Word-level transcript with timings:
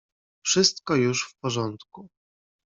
"Wszystko 0.45 0.95
już 0.95 1.29
w 1.29 1.35
porządku." 1.37 2.09